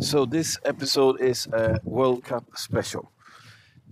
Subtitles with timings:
[0.00, 3.12] So this episode is a World Cup special.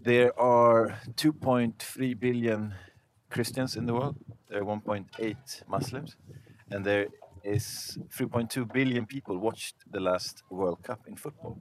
[0.02, 2.74] There are 2.3 billion
[3.30, 4.16] Christians in the world.
[4.48, 6.16] There are 1.8 Muslims,
[6.70, 7.06] and there
[7.44, 11.60] is 3.2 billion people watched the last World Cup in football.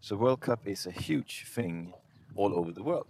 [0.00, 1.92] So World Cup is a huge thing
[2.36, 3.06] all over the world.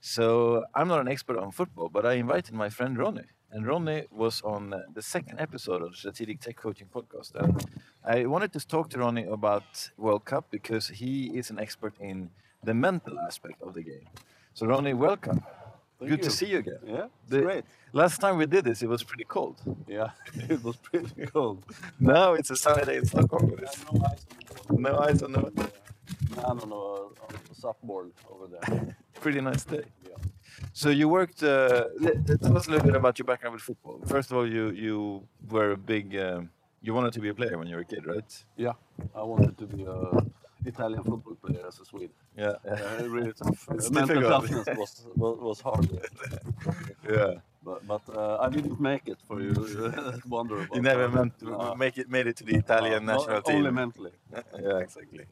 [0.00, 4.04] So I'm not an expert on football, but I invited my friend Ronnie, and Ronnie
[4.10, 7.34] was on uh, the second episode of the Strategic Tech Coaching podcast.
[7.34, 7.64] And
[8.04, 12.30] I wanted to talk to Ronnie about World Cup because he is an expert in
[12.64, 14.06] the mental aspect of the game.
[14.54, 15.42] So Ronnie, welcome.
[15.98, 16.24] Thank Good you.
[16.24, 16.78] to see you again.
[16.86, 17.64] Yeah, it's The- great.
[17.92, 19.56] Last time we did this, it was pretty cold.
[19.86, 20.10] Yeah,
[20.48, 21.62] it was pretty cold.
[22.00, 23.54] Now it's a sunny day in Stockholm.
[24.70, 25.70] No ice on the
[26.38, 28.96] I don't know, a softball over there.
[29.20, 29.84] pretty nice day.
[30.08, 30.16] Yeah.
[30.72, 31.42] So you worked.
[31.42, 31.84] Uh,
[32.42, 34.00] tell us a little bit about your background with football.
[34.06, 36.16] First of all, you you were a big.
[36.16, 36.50] Um,
[36.84, 38.44] you wanted to be a player when you were a kid, right?
[38.56, 38.72] yeah,
[39.14, 39.98] I wanted to be a
[40.64, 42.10] Italian football player as a Swede.
[42.36, 42.54] Yeah.
[42.68, 43.68] Uh, really tough.
[43.74, 44.48] It's mental difficult.
[44.48, 45.88] toughness was, was, was hard.
[47.08, 47.34] yeah.
[47.64, 49.52] But, but uh, I didn't make it for you.
[50.28, 51.14] wonder about You never that.
[51.16, 51.74] meant to No.
[51.76, 53.56] make it made it to the Italian No, national team.
[53.58, 54.10] Only mentally.
[54.60, 55.24] yeah, exactly.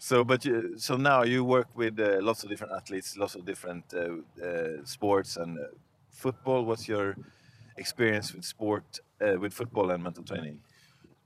[0.00, 3.44] So, but you, so now you work with uh, lots of different athletes, lots of
[3.44, 3.98] different uh,
[4.42, 5.64] uh, sports and uh,
[6.10, 6.64] football.
[6.64, 7.16] What's your
[7.76, 10.58] experience with sport, uh, with football and mental training?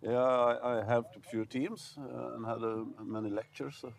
[0.03, 3.91] Yeah, I, I helped a few teams uh, and had uh, many lectures uh,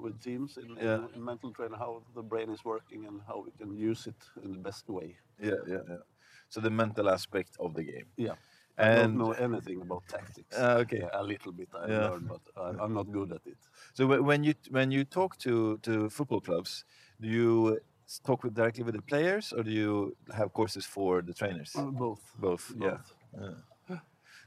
[0.00, 3.52] with teams in, in- in, mental training, how the brain is working and how we
[3.58, 5.16] can use it in the best way.
[5.38, 6.02] Yeah, yeah, yeah.
[6.48, 8.06] So the mental aspect of the game.
[8.16, 8.36] Yeah.
[8.78, 10.56] I don't know anything about tactics.
[10.58, 11.00] Ah, okay.
[11.02, 12.08] Yeah, a little bit I Yeah.
[12.10, 13.58] learned, but I, I'm not good at it.
[13.94, 16.84] so when you when you talk to to football clubs,
[17.20, 17.78] do you
[18.24, 21.72] talk with directly with the players, or do you have courses for the trainers?
[21.74, 22.22] Both.
[22.38, 22.64] Both.
[22.80, 22.98] Yeah.
[23.36, 24.00] Both.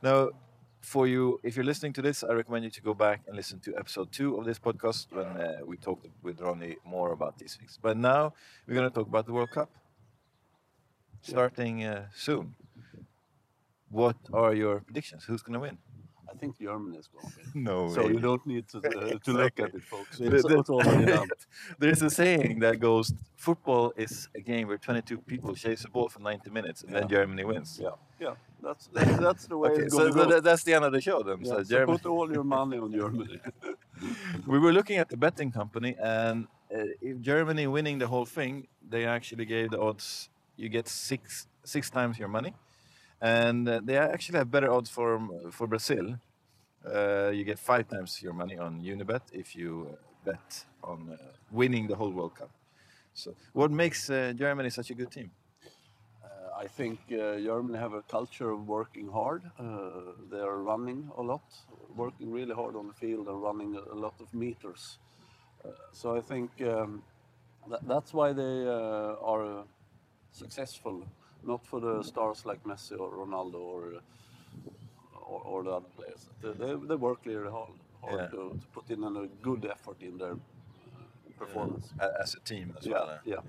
[0.04, 0.30] Now,
[0.82, 3.59] for you, if you're listening to this, I recommend you to go back and listen
[3.59, 7.56] to episode two of this podcast when uh, we talked with Ronnie more about these
[7.56, 7.78] things.
[7.80, 8.34] But now
[8.66, 9.70] we're going to talk about the World Cup
[11.22, 12.56] starting uh, soon.
[13.91, 15.24] What are your predictions?
[15.25, 15.78] Who's going to win?
[16.34, 17.63] I think Germany is going to win.
[17.63, 20.18] No So you don't need to, uh, to look at it, folks.
[20.19, 21.28] It's, the- it's already done.
[21.78, 26.07] There's a saying that goes, "Football is a game where 22 people chase a ball
[26.07, 28.35] for 90 minutes, and then Germany wins." Yeah, yeah.
[28.63, 30.31] That's that's, that's the way Okay, it's so, going so to go.
[30.35, 31.40] that, that's the end of the show then.
[31.41, 31.97] Yeah, So so Germany.
[31.97, 33.40] put all your money on Germany.
[34.47, 38.68] we were looking at the betting company, and uh, if Germany winning the whole thing,
[38.90, 40.29] they actually gave the odds.
[40.56, 42.53] You get six six times your money,
[43.22, 45.20] and uh, they actually have better odds for
[45.52, 46.16] for Brazil.
[46.84, 51.18] Uh, you get five times your money on Unibet if you bet on uh,
[51.52, 52.50] winning the whole World Cup.
[53.14, 55.32] So, what makes Germany such a good team?
[56.62, 59.42] I think uh, Germany have a culture of working hard.
[59.58, 61.42] Uh, they are running a lot,
[61.96, 65.00] working really hard on the field and running a, lot of meters.
[65.66, 67.02] Uh, so I think um,
[67.68, 68.68] that, that's why they
[69.32, 69.64] are
[70.32, 71.08] successful,
[71.44, 74.02] not for the stars like Messi or Ronaldo or
[75.31, 76.29] or, or the other players.
[76.41, 77.69] They, they, they work really hard,
[78.02, 78.28] hard Yeah.
[78.28, 80.38] to, to put in a good effort in their uh,
[81.38, 81.85] performance.
[82.00, 83.09] A- As a team as Yeah, well.
[83.09, 83.41] uh, yeah,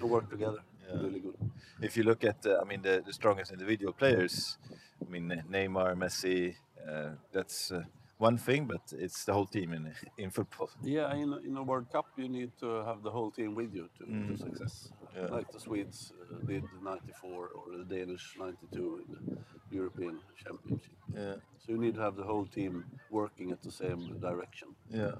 [0.00, 1.00] to work together, Yeah.
[1.02, 1.36] really good.
[1.80, 4.58] if you look at, uh, I mean, the, the strongest individual players,
[5.06, 6.56] I mean, Ne- Neymar, Messi,
[6.88, 7.82] uh, that's uh,
[8.18, 9.94] one thing, but it's the whole team in
[10.24, 10.70] in football.
[10.82, 13.72] Yeah, in a, in a World Cup, you need to have the whole team with
[13.74, 14.90] you to, to success.
[15.16, 15.26] Yeah.
[15.26, 19.14] Like the Swedes uh, did in '94 or the Danish '92 in
[19.70, 20.92] the European Championship.
[21.14, 24.68] Yeah, So you need to have the whole team working at the same direction.
[24.90, 25.12] yeah.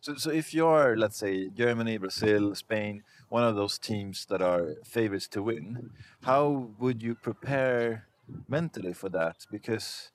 [0.00, 4.74] So, so if you're, let's say, Germany, Brazil, Spain, one of those teams that are
[4.84, 5.90] favorites to win,
[6.22, 8.06] how would you prepare
[8.48, 9.46] mentally for that?
[9.50, 10.10] Because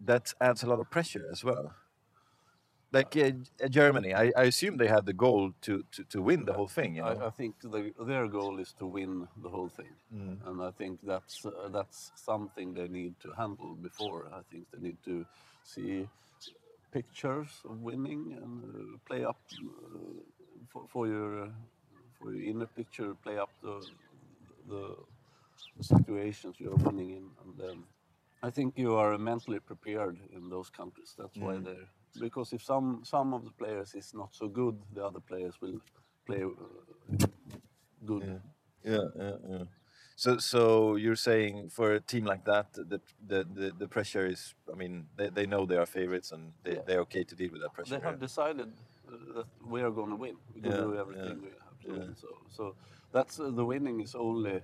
[0.00, 1.74] that adds a lot of pressure as well.
[2.98, 6.52] Like uh, Germany, I, I assume they have the goal to, to, to win the
[6.58, 6.90] whole thing.
[6.96, 7.18] You know?
[7.22, 9.12] I, I think the, their goal is to win
[9.44, 9.94] the whole thing,
[10.46, 14.22] and I think that's uh, that's something they need to handle before.
[14.40, 15.16] I think they need to
[15.72, 16.08] see
[16.92, 19.98] pictures of winning and uh, play up uh,
[20.70, 21.48] for, for your uh,
[22.16, 23.10] for your inner picture.
[23.26, 23.76] Play up the
[24.68, 24.82] the,
[25.78, 27.84] the situations you're winning in, and um,
[28.42, 31.10] I think you are mentally prepared in those countries.
[31.18, 31.88] That's why they're
[32.20, 35.80] because if some some of the players is not so good, the other players will
[36.26, 37.26] play uh,
[38.06, 38.40] good.
[38.84, 39.64] Yeah, yeah, yeah.
[40.16, 44.54] So, so you're saying for a team like that, the the the, the pressure is.
[44.72, 46.82] I mean, they, they know they are favorites and they, Yeah.
[46.86, 47.98] they're okay to deal with that pressure.
[47.98, 48.72] They have decided
[49.34, 50.36] that we are going to win.
[50.54, 51.98] We're going Yeah, to do everything yeah, we have to yeah.
[52.06, 52.16] win.
[52.16, 52.74] So, so
[53.12, 54.60] that's uh, the winning is only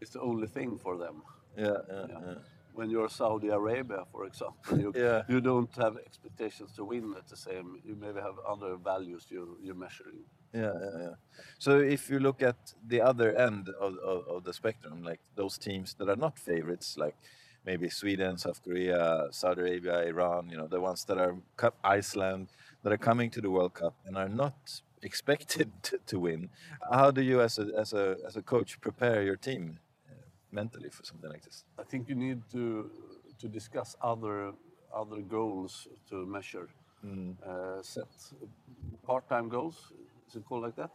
[0.00, 1.22] is the only thing for them.
[1.56, 2.34] yeah, yeah, Yeah.
[2.80, 5.22] When you're Saudi Arabia, for example, you, Yeah.
[5.32, 7.68] you don't have expectations to win at the same.
[7.88, 10.24] You maybe have other values you, you're measuring.
[10.62, 11.14] Yeah, yeah, yeah.
[11.58, 12.60] So if you look at
[12.92, 16.96] the other end of, of, of the spectrum, like those teams that are not favorites,
[17.04, 17.16] like
[17.68, 22.48] maybe Sweden, South Korea, Saudi Arabia, Iran, you know, the ones that are Cup Iceland
[22.82, 26.48] that are coming to the World Cup and are not expected to, to win.
[26.98, 29.78] How do you, as a as a as a coach, prepare your team
[30.52, 31.64] mentally for something like this?
[31.78, 32.90] I think you need to
[33.38, 34.52] to discuss other
[34.92, 36.68] other goals to measure.
[37.46, 38.08] Uh, set
[39.06, 39.92] part-time goals.
[40.28, 40.90] Is it called like that?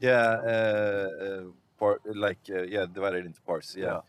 [0.00, 1.44] Yeah, uh, uh,
[1.78, 3.76] part, like uh, yeah, divided into parts.
[3.76, 3.96] Yeah.
[3.96, 4.02] Uh,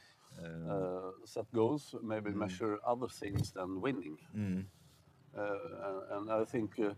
[0.74, 1.96] Uh, set goals.
[2.02, 4.18] Maybe measure other things than winning.
[5.38, 5.42] Uh,
[5.88, 6.94] and, and I think uh,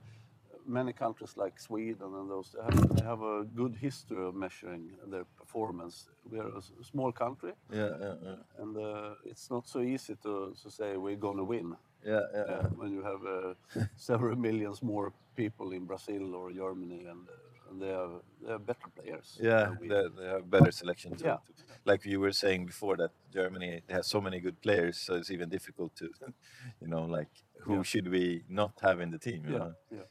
[0.65, 4.91] many countries like Sweden and those they have, they have a good history of measuring
[5.11, 6.07] their performance.
[6.29, 10.55] We are a small country, yeah, yeah, yeah, and uh, it's not so easy to,
[10.63, 11.75] to say we're going to win.
[12.05, 13.53] yeah, yeah, uh, when you have uh,
[13.95, 18.59] several millions more people in Brazil or Germany, and, uh, and they are they are
[18.59, 19.37] better players.
[19.41, 21.15] Yeah, they, they have better selection.
[21.15, 21.25] too.
[21.25, 21.37] Yeah.
[21.85, 25.49] Like you were saying before, that Germany has so many good players, so it's even
[25.49, 26.09] difficult to,
[26.81, 27.29] you know, like
[27.61, 27.83] who Yeah.
[27.83, 29.45] should we not have in the team?
[29.45, 29.73] You yeah, know?
[29.91, 30.05] yeah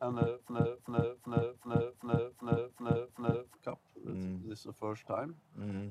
[0.00, 3.80] and uh, the the the the the the the, the cup.
[4.06, 4.48] Mm.
[4.48, 5.90] This is the first time, mm.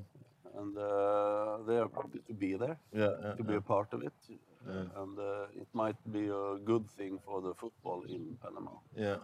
[0.58, 3.58] and uh, they are happy to be there, yeah, yeah, to be yeah.
[3.58, 4.12] a part of it,
[4.66, 8.72] and uh, it might be a good thing for the football in Panama.
[8.96, 9.16] Yeah.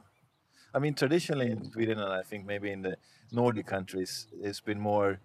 [0.74, 2.96] I mean, traditionally in Sweden, and I think maybe in the
[3.32, 5.20] Nordic countries, it's been more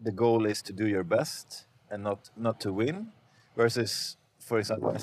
[0.00, 3.12] the goal is to do your best and not not to win,
[3.56, 4.96] versus, for example,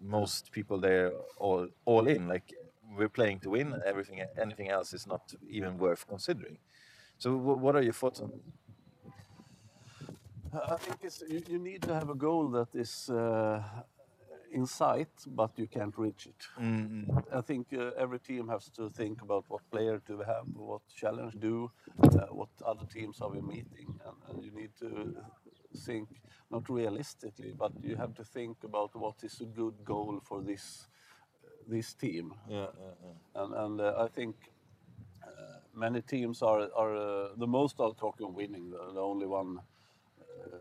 [0.00, 2.28] most people there all all in.
[2.28, 2.54] Like
[2.96, 3.80] we're playing to win.
[3.86, 6.58] Everything anything else is not even worth considering.
[7.18, 8.32] So, wh- what are your thoughts on?
[10.52, 13.62] I think it's, you, you need to have a goal that is uh,
[14.52, 16.46] in sight, but you can't reach it.
[17.32, 20.80] I think uh, every team has to think about what player do we have, what
[20.94, 21.70] challenge do,
[22.02, 25.14] uh, what other teams are we meeting, and, and you need to
[25.86, 26.08] think
[26.50, 30.88] not realistically, but you have to think about what is a good goal for this
[31.68, 32.34] this team.
[32.48, 33.42] Yeah, yeah, yeah.
[33.42, 34.34] And, and uh, I think
[35.22, 39.58] uh, many teams are, are uh, the most are talking winning, the, the only one
[40.20, 40.56] uh,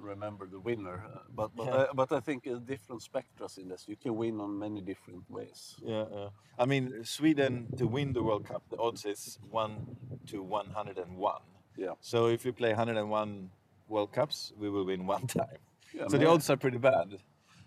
[0.00, 1.02] remember the winner.
[1.34, 1.76] But but, Yeah.
[1.76, 3.84] I, but I think uh, different spectras in this.
[3.88, 5.76] You can win on many different ways.
[5.82, 6.28] Yeah, yeah.
[6.58, 9.96] I mean, Sweden to win the World Cup, the odds is one
[10.26, 11.42] to one hundred and one.
[11.76, 11.94] Yeah.
[12.00, 13.50] So if we play 101
[13.88, 15.58] World Cups, we will win one time.
[15.92, 17.18] Yeah, so the odds are pretty bad.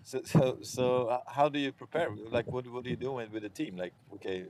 [0.08, 2.08] So, so, so uh, how do you prepare?
[2.30, 3.76] Like, what, what do you do with the team?
[3.76, 4.46] Like, okay,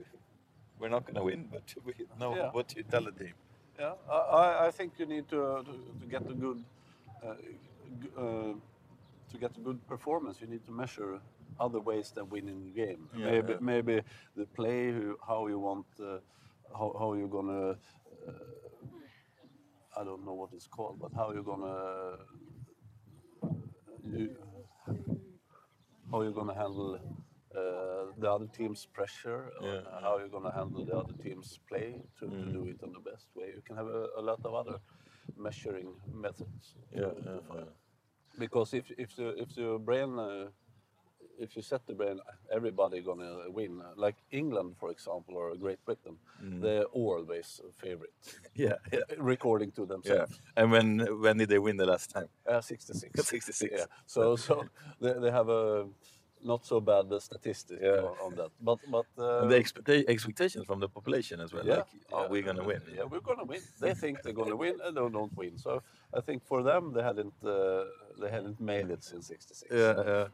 [0.79, 2.51] we're not going to win, but we know Yeah.
[2.51, 3.33] what you tell the team.
[3.77, 6.63] Yeah, I, I- think you need to, uh, to, to get a good
[7.25, 7.35] uh,
[8.23, 8.53] uh,
[9.31, 10.39] to get a good performance.
[10.39, 11.19] You need to measure
[11.59, 13.09] other ways than winning the game.
[13.17, 13.59] Yeah, maybe yeah.
[13.71, 14.01] maybe
[14.37, 16.19] the play, who, how you want, uh,
[16.77, 17.71] how how you're gonna.
[18.27, 18.31] Uh,
[19.99, 22.17] I don't know what it's called, but how you're gonna.
[24.13, 24.29] You,
[26.11, 26.95] how you're gonna handle
[27.55, 32.27] uh, the other team's pressure, Yeah, how you're gonna handle the other team's play to,
[32.27, 33.47] to do it in the best way.
[33.55, 34.77] You can have a, a lot of other
[35.37, 36.75] measuring methods.
[36.93, 37.63] Yeah, to yeah, yeah.
[38.37, 40.47] Because if if the if the brain uh,
[41.39, 42.19] if you set the brain,
[42.51, 43.81] everybody gonna win.
[43.95, 46.15] Like England, for example, or Great Britain,
[46.61, 48.13] they're always a favorite,
[48.55, 48.99] Yeah, yeah.
[49.33, 50.25] recording to Yeah.
[50.55, 52.29] And when when did they win the last time?
[52.45, 53.25] Uh, 66.
[53.35, 53.71] 66.
[53.79, 53.85] Yeah.
[54.05, 54.65] So so
[55.01, 55.87] they, they have a
[56.41, 58.23] not so bad uh, statistic Yeah.
[58.25, 58.51] on, that.
[58.61, 61.65] But but uh, the expecta- expectations from the population as well.
[61.65, 62.31] yeah, Like, are yeah.
[62.33, 62.81] we going to win?
[62.97, 63.61] Yeah, we're gonna win.
[63.81, 65.57] They think they're gonna win, and they don't win.
[65.57, 65.71] So
[66.17, 67.83] I think for them, they hadn't uh,
[68.21, 69.71] they hadn't made it since '66.
[69.71, 70.27] Yeah, yeah.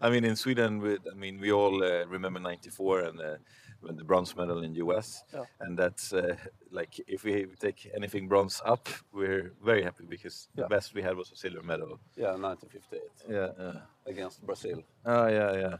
[0.00, 3.36] I mean, in Sweden, we, I mean, we all uh, remember '94 and uh,
[3.80, 5.44] when the bronze medal in US, Yeah.
[5.60, 6.36] and that's uh,
[6.70, 10.64] like if we take anything bronze up, we're very happy because Yeah.
[10.64, 11.98] the best we had was a silver medal.
[12.16, 13.80] Yeah, 1958 Yeah, yeah.
[14.06, 14.82] against Brazil.
[15.04, 15.76] Oh, yeah, yeah.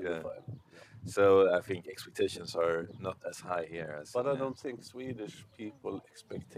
[0.00, 0.22] Yeah.
[1.06, 4.10] So I think expectations are not as high here as.
[4.12, 6.56] But I don't think Swedish people expect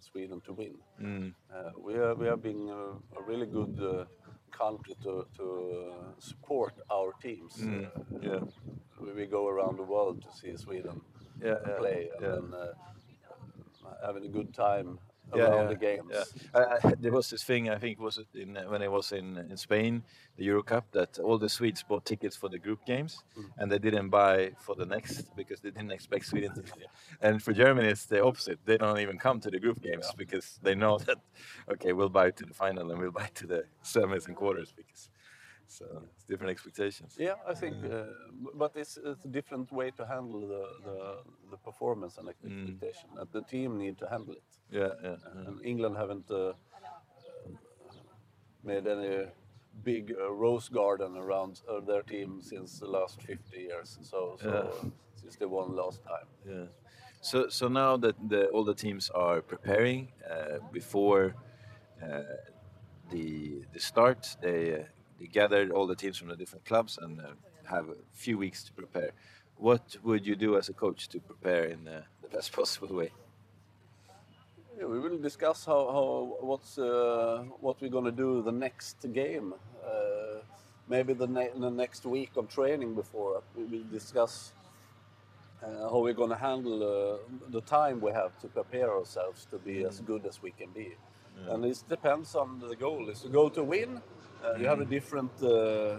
[0.00, 0.74] Sweden to win.
[1.00, 2.82] Mm, Uh, we are we are being a,
[3.18, 4.04] a really good uh,
[4.50, 7.54] country to to uh, support our teams.
[7.56, 7.90] Mm, Uh,
[8.22, 8.40] yeah.
[9.00, 11.00] we, we go around the world to see Sweden
[11.44, 12.34] Yeah, play and yeah.
[12.34, 12.72] then, uh,
[14.06, 14.98] having a good time
[15.32, 16.10] around the games.
[16.12, 16.24] Yeah.
[16.60, 20.02] Uh, there was this thing I think was in when I was in in Spain,
[20.36, 23.44] the Euro Cup, that all the Swedes bought tickets for the group games, Mm.
[23.58, 26.62] and they didn't buy for the next because they didn't expect Sweden to.
[27.20, 28.58] And for Germany, it's the opposite.
[28.64, 31.18] They don't even come to the group games because they know that
[31.72, 35.08] okay, we'll buy to the final and we'll buy to the semis and quarters because.
[35.66, 37.16] So it's different expectations.
[37.18, 38.04] Yeah, I think, uh,
[38.54, 41.16] but it's, it's a different way to handle the, the,
[41.50, 43.08] the performance and expectation.
[43.18, 44.42] And the team need to handle it.
[44.70, 45.16] Yeah, yeah.
[45.34, 45.48] yeah.
[45.48, 46.52] And England haven't uh, uh,
[48.62, 49.26] made any
[49.82, 53.98] big uh, rose garden around uh, their team since the last 50 years.
[54.02, 54.90] So, so Yeah.
[55.14, 56.28] since they won last time.
[56.46, 56.66] Yeah.
[57.20, 61.34] So so now that the, all the teams are preparing uh, before
[62.02, 62.22] uh,
[63.10, 64.86] the the start, they
[65.24, 67.24] uh, gathered all the teams from the different clubs and uh,
[67.64, 69.12] have a few weeks to prepare.
[69.56, 73.10] What would you do as a coach to prepare in uh, the best possible way?
[74.78, 78.96] Yeah, we will discuss how, how what's uh, what we're going to do the next
[79.12, 79.54] game.
[79.84, 80.40] Uh,
[80.88, 84.52] maybe the, ne- the next week of training before we will discuss
[85.62, 87.16] uh, how we're going to handle uh,
[87.50, 90.96] the time we have to prepare ourselves to be as good as we can be.
[91.50, 93.08] And it depends on the goal.
[93.10, 94.00] Is the goal to win?
[94.44, 95.98] Uh, You have a different uh,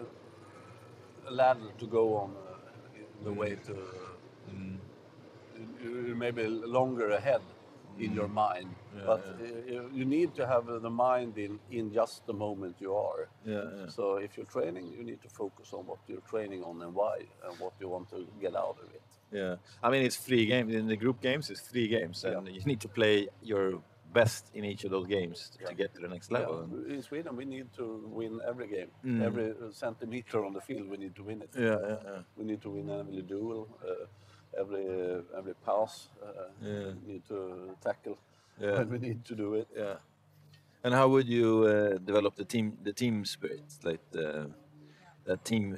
[1.29, 3.75] ladder to go on uh, in the way to.
[5.83, 7.41] You're maybe longer ahead
[7.99, 9.79] in your mind, Yeah, but yeah.
[9.79, 13.29] uh, you, need to have the mind in, in just the moment you are.
[13.45, 13.87] Yeah, yeah.
[13.87, 17.19] So if you're training, you need to focus on what you're training on and why,
[17.47, 19.01] and what you want to get out of it.
[19.31, 21.49] Yeah, I mean it's three games in the group games.
[21.49, 23.81] It's three games, and you need to play your
[24.21, 26.55] best in each of those games to get to the next level.
[26.57, 27.85] Yeah, in Sweden, we need to
[28.19, 28.91] win every game.
[29.05, 29.21] Mm.
[29.29, 29.47] Every
[29.83, 31.51] centimeter on the field, we need to win it.
[31.67, 32.21] Yeah, yeah, yeah.
[32.37, 35.93] We need to win every duel, uh, every uh, every pass.
[36.27, 36.91] Uh, Yeah.
[36.99, 37.39] We need to
[37.87, 38.17] tackle.
[38.65, 38.79] Yeah.
[38.79, 39.67] And we need to do it.
[39.83, 39.97] Yeah.
[40.83, 44.27] And how would you uh, develop the team the team spirit, like the
[45.27, 45.77] that team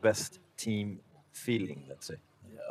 [0.00, 0.86] best team
[1.32, 2.18] feeling, let's say?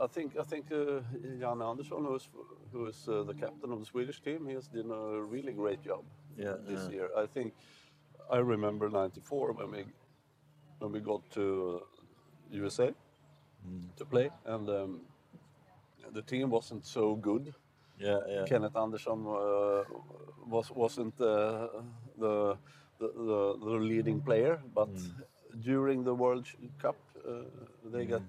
[0.01, 1.01] I think I think uh,
[1.39, 2.29] Jan Andersson, who's
[2.71, 6.03] who's uh, the captain of the Swedish team, he has done a really great job
[6.37, 6.95] Yeah, this yeah.
[6.95, 7.09] year.
[7.17, 7.53] I think
[8.29, 9.85] I remember '94 when we
[10.79, 12.93] when we got to uh, USA
[13.97, 15.01] to play, and um,
[16.13, 17.53] the team wasn't so good.
[17.99, 18.45] Yeah, yeah.
[18.45, 19.83] Kenneth Andersson uh,
[20.47, 21.67] was wasn't uh,
[22.17, 22.57] the,
[22.99, 24.89] the the the leading player, but
[25.63, 26.45] during the World
[26.81, 26.97] Cup
[27.27, 27.43] uh,
[27.91, 28.23] they got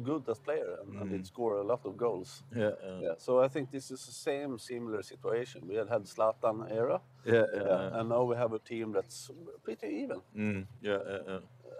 [0.00, 2.42] good as player and, and did score a lot of goals.
[2.54, 2.98] Yeah, yeah.
[3.00, 5.62] Yeah, so I think this is the same similar situation.
[5.68, 9.30] We had had Zlatan era, Yeah, yeah, yeah, and now we have a team that's
[9.62, 10.20] pretty even.
[10.36, 10.98] Mm, yeah,
[11.28, 11.38] yeah.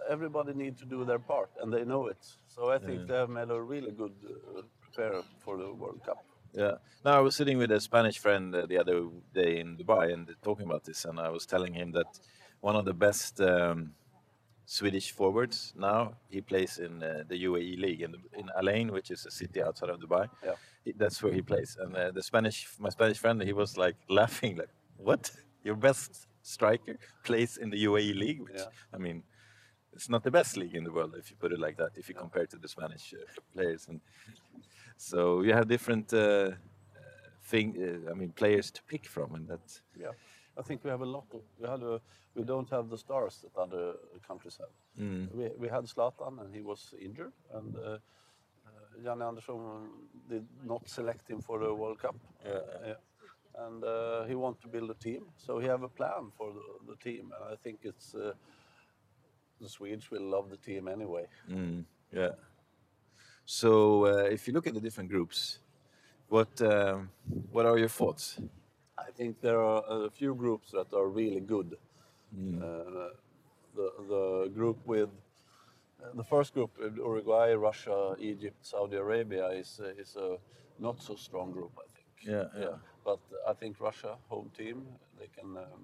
[0.09, 2.23] Everybody needs to do their part, and they know it.
[2.47, 6.23] So I think they have made a really good uh, prepare for the World Cup.
[6.53, 6.75] Yeah.
[7.03, 10.33] No, I was sitting with a Spanish friend uh, the other day in Dubai and
[10.41, 12.07] talking about this, and I was telling him that
[12.61, 13.91] one of the best um,
[14.65, 19.11] Swedish forwards now he plays in uh, the UAE league in, in Al Ain, which
[19.11, 20.27] is a city outside of Dubai.
[20.43, 20.55] Yeah.
[20.83, 21.77] He- that's where he plays.
[21.79, 25.31] And uh, the Spanish, my Spanish friend, he was like laughing, like, "What?
[25.63, 28.41] Your best striker plays in the UAE league?
[28.41, 28.95] Which Yeah.
[28.95, 29.23] I mean."
[29.97, 31.91] It's not the best league in the world if you put it like that.
[31.95, 34.01] If you compare to the Spanish uh, players, and
[34.97, 36.51] so you have different uh, uh,
[37.43, 37.75] thing.
[37.79, 39.79] Uh, I mean, players to pick from, and that.
[39.97, 40.11] Yeah,
[40.57, 41.41] I think we have a lot of.
[41.59, 41.99] We had a.
[42.35, 43.93] We don't have the stars that other
[44.27, 44.73] countries have.
[45.33, 47.99] We, we had Zlatan and he was injured, and uh, uh,
[49.03, 49.89] Jan Andersson
[50.29, 52.15] did not select him for the World Cup.
[52.45, 52.59] Yeah.
[52.85, 52.93] Yeah.
[53.57, 56.91] And uh, he wants to build a team, so he have a plan for the,
[56.91, 57.31] the team.
[57.39, 58.33] And I think it's uh,
[59.61, 61.25] the Swedes will love the team anyway.
[61.49, 62.31] Mm, yeah.
[63.45, 65.59] So uh, if you look at the different groups,
[66.27, 67.09] what um,
[67.51, 68.39] what are your thoughts?
[68.97, 71.77] I think there are a few groups that are really good.
[72.35, 73.09] Uh,
[73.75, 75.09] the the group with
[76.03, 80.37] uh, the first group Uruguay, Russia, Egypt, Saudi Arabia is uh, is a
[80.79, 82.07] not so strong group, I think.
[82.33, 82.77] Yeah, yeah.
[83.05, 84.85] But I think Russia, home team,
[85.19, 85.83] they can um,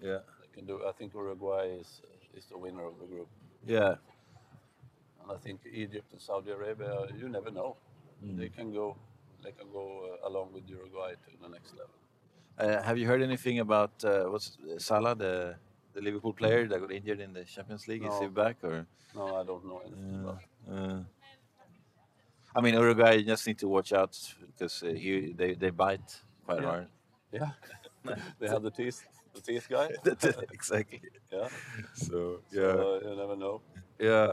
[0.00, 0.80] Yeah, they can do.
[0.88, 2.00] I think Uruguay is
[2.34, 3.28] is the winner of the group,
[3.66, 3.96] yeah,
[5.22, 7.76] and I think Egypt and Saudi Arabia, you never know.
[8.22, 8.96] They can go
[9.44, 12.03] they can go uh, along with Uruguay to the next level.
[12.58, 15.56] Uh, have you heard anything about uh, what's Salah, the
[15.92, 18.04] the Liverpool player that got injured in the Champions League?
[18.04, 18.86] Is he back or?
[19.14, 20.42] No, I don't know anything about.
[20.70, 21.00] Uh,
[22.56, 26.60] I mean, Uruguay just need to watch out because uh, he, they they bite quite
[26.62, 26.70] Yeah.
[26.70, 26.88] hard.
[27.32, 27.50] Yeah,
[28.38, 29.02] they have the teeth,
[29.34, 29.88] the teeth guy.
[30.52, 31.00] exactly.
[31.32, 31.48] Yeah,
[31.94, 33.60] So so yeah, uh, you never know.
[33.98, 34.32] yeah.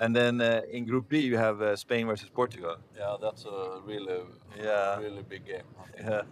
[0.00, 2.76] And then uh, in Group B, you have uh, Spain versus Portugal.
[2.98, 4.22] Yeah, that's a really,
[4.58, 4.98] Yeah.
[4.98, 5.66] really big game.
[5.96, 6.22] Yeah,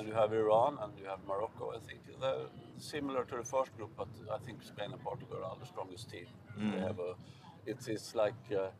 [0.00, 1.72] and you have Iran and you have Morocco.
[1.76, 2.46] I think they're
[2.78, 6.26] similar to the first group, but I think Spain and Portugal are the strongest team.
[6.58, 6.72] Mm.
[6.72, 7.14] They have a,
[7.66, 8.70] it is like uh,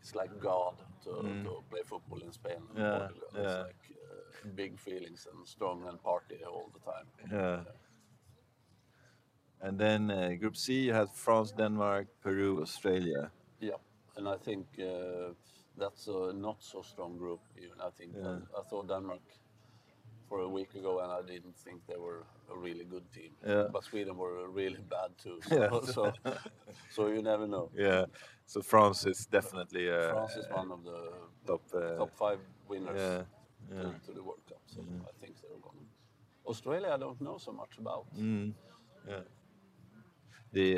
[0.00, 0.74] it's like God
[1.04, 1.10] to,
[1.44, 2.82] to play football in Spain and Mm.
[2.82, 3.28] Yeah, Portugal.
[3.34, 3.40] yeah.
[3.42, 7.06] It's like uh, big feelings and strong and party all the time.
[7.32, 7.60] Yeah.
[9.62, 13.30] And then uh, Group C, you had France, Denmark, Peru, Australia.
[13.60, 13.76] Yeah,
[14.16, 15.34] and I think uh,
[15.76, 17.40] that's a not so strong group.
[17.58, 18.38] Even I think Yeah.
[18.58, 19.20] I thought Denmark
[20.30, 22.20] for a week ago, and I didn't think they were
[22.54, 23.32] a really good team.
[23.46, 23.64] Yeah.
[23.72, 25.36] But Sweden were really bad too.
[25.48, 25.92] So, Yeah.
[25.94, 26.02] so,
[26.94, 27.66] so you never know.
[27.76, 28.04] Yeah.
[28.46, 31.00] So France is definitely uh, France is one of the
[31.48, 31.62] top.
[31.74, 33.22] Uh, top five winners yeah,
[33.76, 33.98] To, yeah.
[34.06, 34.62] to the World Cup.
[34.74, 35.84] So I think they're going.
[36.46, 38.04] Australia, I don't know so much about.
[38.16, 38.52] Mm,
[39.08, 39.24] yeah.
[40.52, 40.68] The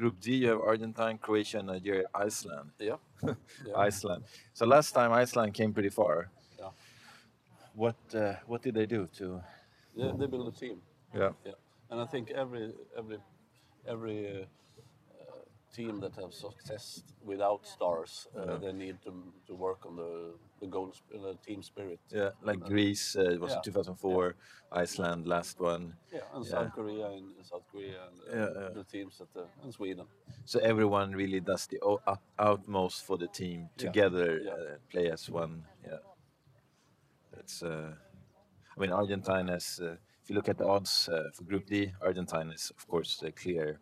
[0.00, 2.70] Group D, you have Argentina, Croatia, Nigeria, Iceland.
[2.78, 2.96] Yeah.
[3.66, 3.76] yeah.
[3.88, 4.22] Iceland.
[4.52, 6.30] So last time Iceland came pretty far.
[7.78, 7.84] Yeah.
[7.84, 9.40] What uh, what did they do to?
[9.96, 10.80] They, they build a team.
[11.14, 11.30] Yeah.
[11.44, 11.54] Yeah,
[11.90, 13.18] and I think every every
[13.86, 14.46] every uh,
[15.76, 18.58] team that have success without stars, uh, Yeah.
[18.60, 19.12] they need to
[19.46, 22.00] to work on the the goal, sp- the team spirit.
[22.12, 23.62] Yeah, like Greece uh, was Yeah.
[23.62, 24.34] 2004,
[24.72, 25.94] Iceland last one.
[26.12, 26.50] Yeah, and Yeah.
[26.50, 28.74] South Korea in in South Korea and uh, Yeah, yeah.
[28.74, 30.06] the teams that uh, and Sweden.
[30.44, 33.86] So everyone really does the o- ut- utmost for the team Yeah.
[33.86, 34.52] together, Yeah.
[34.54, 35.64] Uh, play as one.
[35.86, 35.98] Yeah,
[37.38, 37.62] that's.
[37.62, 37.92] Uh,
[38.76, 39.80] I mean, Argentina is.
[39.82, 43.22] Uh, if you look at the odds uh, for Group D, Argentina is of course
[43.24, 43.80] uh, clear.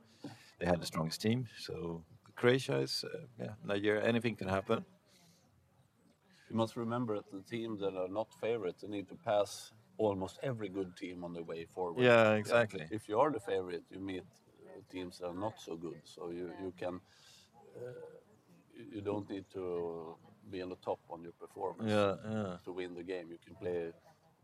[0.58, 1.48] They had the strongest team.
[1.58, 2.04] So
[2.36, 3.04] Croatia is.
[3.04, 4.04] Uh, yeah, Nigeria.
[4.04, 4.84] Anything can happen.
[6.50, 10.38] You must remember that the teams that are not favorites they need to pass almost
[10.42, 12.04] every good team on the way forward.
[12.04, 12.86] Yeah, exactly.
[12.90, 16.30] If you are the favorite, you meet uh, teams that are not so good, so
[16.30, 17.00] you you can.
[17.76, 17.90] Uh,
[18.94, 20.16] you don't need to
[20.50, 21.91] be on the top on your performance.
[21.91, 23.26] Yeah, yeah, to win the game.
[23.31, 23.93] You can play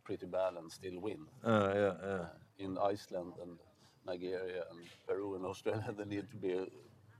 [0.05, 1.27] pretty bad and still win.
[1.45, 2.27] uh, yeah, yeah.
[2.65, 3.59] In Iceland and
[4.07, 6.67] Nigeria and Peru and Australia, they need to be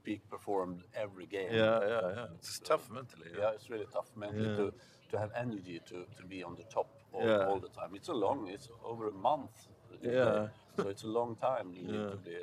[0.03, 1.53] peak performed every game.
[1.53, 2.27] Yeah, yeah, yeah.
[2.35, 3.29] It's tough mentally.
[3.39, 4.57] Yeah, it's really tough mentally Yeah.
[4.57, 4.75] to,
[5.11, 7.47] to have energy to, to be on the top all, Yeah.
[7.47, 7.91] all the time.
[7.95, 9.69] It's a long, it's over a month.
[10.01, 10.49] Yeah.
[10.77, 11.73] So it's a long time.
[11.73, 11.93] You Yeah.
[11.93, 12.37] need to be.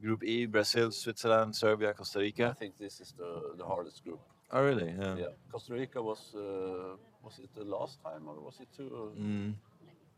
[0.00, 2.48] Group E: Brazil, Switzerland, Serbia, Costa Rica.
[2.50, 4.20] I think this is the, the hardest group.
[4.50, 4.94] Oh, really?
[4.98, 5.16] Yeah.
[5.16, 9.54] Yeah, Costa Rica was uh, was it the last time or was it two Mm,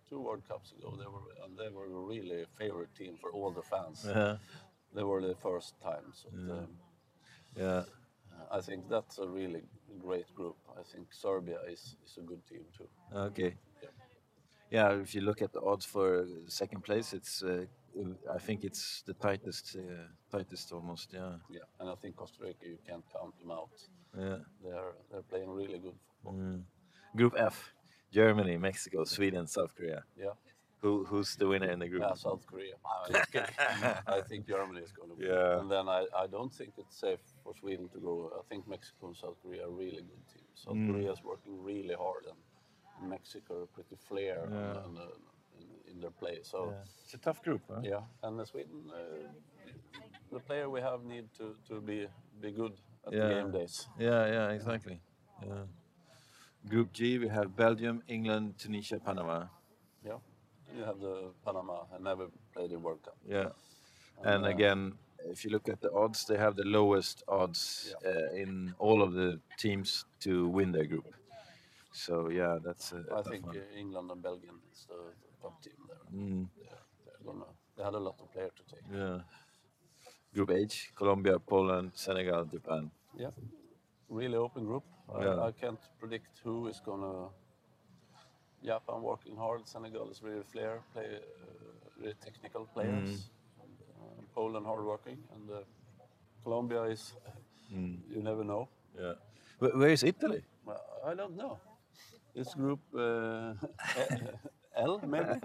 [0.08, 0.94] two World Cups ago?
[0.98, 4.04] They were and they were really a really favorite team for all the fans.
[4.06, 4.36] yeah.
[4.94, 6.12] They were the first time.
[6.12, 6.68] So um,
[7.56, 7.84] Yeah.
[8.50, 9.62] I think that's a really
[10.02, 10.56] great group.
[10.78, 12.88] I think Serbia is, is a good team too.
[13.14, 13.54] Okay.
[13.82, 13.88] Yeah.
[14.70, 17.66] Yeah, if you look at the odds for second place, it's uh,
[18.36, 19.82] I think it's the tightest, uh,
[20.30, 21.12] tightest almost.
[21.12, 23.70] Yeah, Yeah, and I think Costa Rica you can't count them out.
[24.18, 24.38] yeah.
[24.64, 26.34] They're they're playing really good football.
[26.34, 26.62] Mm.
[27.16, 27.56] Group F:
[28.12, 30.02] Germany, Mexico, Sweden, South Korea.
[30.16, 30.34] Yeah,
[30.82, 32.02] Who who's the winner in the group?
[32.02, 32.74] yeah, South Korea.
[34.16, 35.28] I think, Germany is going to win.
[35.28, 35.60] Yeah.
[35.60, 38.12] And then I, I don't think it's safe for Sweden to go.
[38.40, 40.54] I think Mexico and South Korea are really good teams.
[40.64, 40.90] South Mm.
[40.92, 44.84] Korea is working really hard, and Mexico are pretty flair and- Yeah.
[44.84, 45.06] and, uh,
[45.90, 46.38] in, in their play.
[46.42, 46.58] So.
[46.70, 46.82] Yeah.
[47.04, 47.80] It's a tough group, huh?
[47.82, 49.28] Yeah, and Sweden, uh,
[50.32, 52.06] the player we have need to, to be
[52.40, 52.72] be good
[53.06, 53.28] at Yeah.
[53.28, 53.88] the game days.
[53.98, 55.00] Yeah, yeah, exactly.
[55.42, 55.64] Yeah.
[56.68, 59.46] Group G, we have Belgium, England, Tunisia, Panama.
[60.04, 60.18] Yeah,
[60.76, 63.16] you have the Panama and never played the World Cup.
[63.26, 63.48] Yeah.
[64.24, 64.92] And uh, again,
[65.24, 68.10] if you look at the odds, they have the lowest odds Yeah.
[68.10, 71.06] uh, in all of the teams to win their group.
[71.92, 73.56] So yeah, that's a, I think one.
[73.56, 75.00] uh, England and Belgium is the
[75.42, 76.04] top team there.
[76.20, 78.84] Mm, They're, they're gonna, they had a lot of players to take.
[78.92, 79.20] yeah.
[80.34, 82.90] Group H: Colombia, Poland, Senegal, Japan.
[83.18, 83.30] Yeah,
[84.08, 84.84] really open group.
[85.20, 85.34] Yeah.
[85.34, 87.28] I, I can't predict who is gonna.
[88.62, 89.66] Japan working hard.
[89.66, 93.30] Senegal is really flair, play uh, really technical players.
[93.62, 95.60] And, uh, Poland hard working, and uh,
[96.42, 97.14] Colombia is.
[97.74, 98.68] Mm, You never know.
[98.98, 99.14] yeah.
[99.58, 100.42] Wh- where is Italy?
[100.66, 101.58] Well, I don't know.
[102.34, 103.54] It's group uh,
[104.80, 105.40] L, maybe.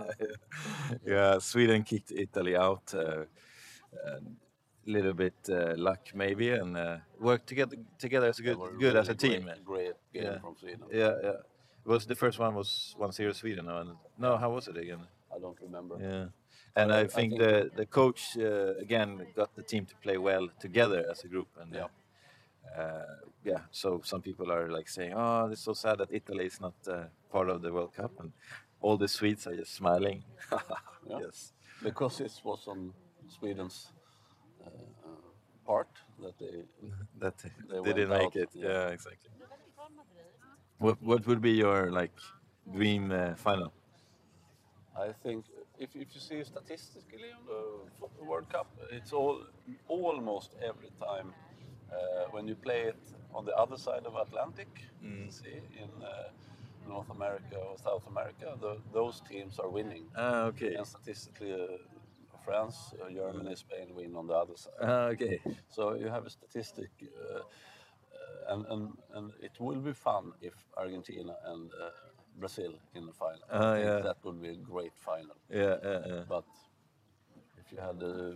[1.05, 2.93] yeah, Sweden kicked Italy out.
[2.93, 3.25] Uh,
[4.07, 8.57] a little bit uh, luck maybe, and uh, worked together together as a They good
[8.59, 9.43] were good as a team.
[9.43, 10.39] Great, great game Yeah.
[10.39, 10.81] from Sweden.
[10.91, 11.31] Yeah, yeah.
[11.85, 13.65] Was the first one was 1-0 Sweden?
[13.65, 15.01] No, and, no, how was it again?
[15.35, 15.95] I don't remember.
[15.99, 16.25] Yeah,
[16.75, 19.95] and I- I, I think, think- the the coach uh, again got the team to
[20.03, 21.87] play well together as a group, and Yeah.
[22.77, 23.61] uh, yeah.
[23.71, 26.93] So some people are like saying, "Oh, it's so sad that Italy is not uh,
[27.31, 28.31] part of the World Cup," and
[28.85, 30.23] all the Swedes are just smiling.
[31.11, 31.19] Yeah.
[31.25, 31.53] Yes.
[31.83, 32.79] Because it was on
[33.37, 33.77] Sweden's
[34.65, 34.69] uh,
[35.67, 35.91] part
[36.23, 36.55] that they.
[37.23, 37.37] That
[37.69, 38.49] They they didn't went make it.
[38.53, 38.69] yeah.
[38.69, 39.29] Yeah, exactly.
[40.83, 42.17] What what would be your like
[42.77, 43.69] dream uh, final?
[45.07, 45.45] I think
[45.83, 47.61] if, if you see statistically on the
[48.29, 48.67] World Cup,
[48.97, 49.35] it's all
[49.87, 51.27] almost every time
[51.97, 53.01] uh, when you play it
[53.37, 54.71] on the other side of Atlantic,
[55.03, 55.31] mm.
[55.39, 56.29] see in uh,
[56.87, 60.05] North America or South America, the, those teams are winning.
[60.15, 60.75] Ah, okay.
[60.75, 61.77] And statistically, uh,
[62.43, 64.73] France, uh, Germany, Spain win on the other side.
[64.81, 65.39] Ah, okay.
[65.69, 68.83] So you have a statistic, uh, uh, and, and
[69.15, 71.71] and it will be fun if Argentina and
[72.37, 73.41] Brazil in the final.
[73.49, 73.99] Uh, yeah.
[73.99, 75.35] That would be a great final.
[75.49, 76.23] Yeah, yeah, yeah.
[76.27, 76.45] But
[77.57, 78.33] if you had uh,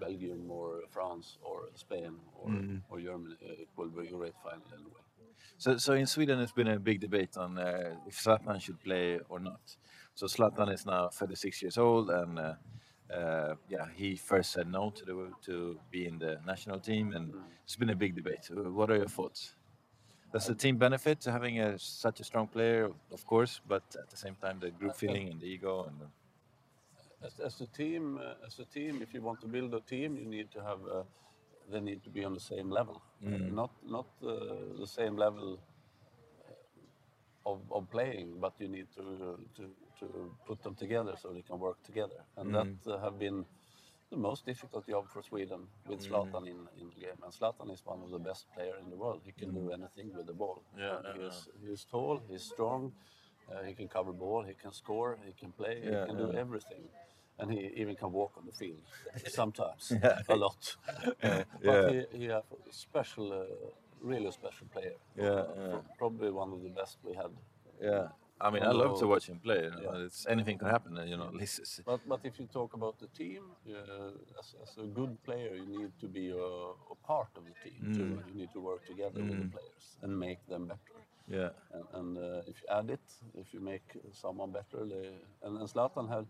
[0.00, 2.80] Belgium or France or Spain or, mm.
[2.88, 5.01] or Germany, it will be a great final anyway.
[5.62, 9.20] So, so in Sweden, it's been a big debate on uh, if Zlatan should play
[9.28, 9.60] or not.
[10.12, 12.54] So Zlatan is now 36 years old, and uh,
[13.14, 17.32] uh, yeah, he first said no to the, to be in the national team, and
[17.32, 17.42] mm.
[17.62, 18.50] it's been a big debate.
[18.50, 19.54] What are your thoughts?
[20.32, 24.10] Does the team benefit to having a, such a strong player, of course, but at
[24.10, 26.00] the same time the group feeling and the ego and.
[26.00, 27.26] The...
[27.28, 30.16] As, as, a team, uh, as a team, if you want to build a team,
[30.16, 30.80] you need to have.
[30.92, 31.02] Uh,
[31.72, 33.34] they need to be on the same level, mm.
[33.34, 35.58] uh, not not uh, the same level
[36.48, 39.04] uh, of, of playing, but you need to
[39.56, 39.62] to
[40.00, 40.06] to
[40.46, 42.54] put them together so they can work together, and mm.
[42.58, 43.44] that uh, have been
[44.12, 46.46] the most difficult job for Sweden with mm.
[46.46, 47.18] In, in the game.
[47.24, 49.20] And Zlatan is one of the best players in the world.
[49.24, 49.54] He can mm.
[49.54, 50.62] do anything with the ball.
[50.78, 52.92] Yeah, he's, he's tall, he's strong,
[53.50, 56.32] uh, he can cover ball, he can score, he can play, yeah, he can do
[56.44, 56.84] everything.
[57.38, 58.82] And he even can walk on the field
[59.28, 59.92] sometimes,
[60.28, 60.76] a lot.
[61.22, 63.44] Uh, but he, he has a special, uh,
[64.00, 64.96] really special player.
[65.16, 65.44] Yeah,
[65.98, 67.30] Probably one of the best we had.
[67.80, 68.08] Yeah.
[68.42, 69.62] I mean, I love to watch him play.
[69.62, 70.06] You know, yeah.
[70.06, 70.98] It's anything can happen.
[71.06, 71.30] You know,
[71.86, 75.66] but but if you talk about the team, uh, as, as, a good player, you
[75.78, 76.46] need to be a,
[76.94, 77.94] a part of the team mm.
[77.96, 78.22] too.
[78.28, 79.28] You need to work together mm.
[79.28, 79.52] with the mm.
[79.52, 80.98] players and make them better.
[81.28, 81.50] Yeah.
[81.72, 85.10] And, and uh, if you add it, if you make someone better, they,
[85.44, 86.26] and, and Zlatan had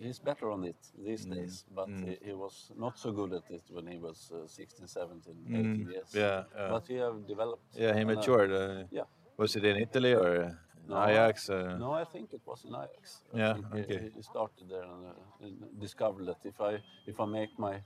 [0.00, 1.34] he's better on it these mm.
[1.34, 2.08] days, but mm.
[2.08, 5.58] he, he, was not so good at it when he was uh, 16, 17, mm.
[5.58, 6.08] 18 years.
[6.12, 7.64] Yeah, but he have developed.
[7.74, 8.52] Yeah, he matured.
[8.52, 9.02] Uh, yeah.
[9.36, 10.58] Was it in Italy or?
[10.88, 11.50] No, Ajax?
[11.50, 11.76] Uh...
[11.78, 13.20] No, I think it was in Ajax.
[13.34, 14.00] I yeah, okay.
[14.04, 17.82] He, he, started there and, uh, and, discovered that if I if I make my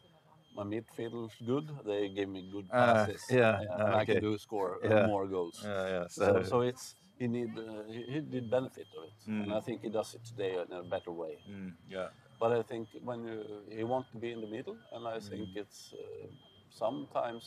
[0.57, 3.23] my midfielders good, they give me good ah, passes.
[3.31, 3.93] Uh, yeah, and okay.
[3.93, 5.07] I can do score yeah.
[5.07, 5.61] more goals.
[5.65, 6.07] Yeah, yeah.
[6.09, 9.43] So, so, so it's he need uh, he, he, did benefit of it, mm.
[9.45, 11.35] and I think he does it today in a better way.
[11.49, 12.09] Mm, yeah.
[12.41, 13.39] But I think when you
[13.79, 15.63] he want to be in the middle, and I think mm.
[15.63, 16.27] it's uh,
[16.83, 17.43] sometimes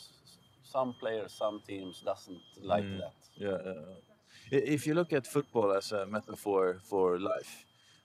[0.74, 3.00] some players, some teams doesn't like mm.
[3.02, 3.18] that.
[3.46, 4.68] Yeah.
[4.76, 7.52] If you look at football as a metaphor for life,